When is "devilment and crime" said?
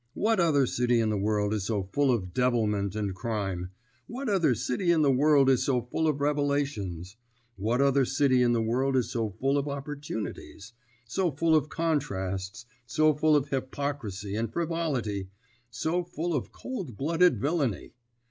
2.33-3.69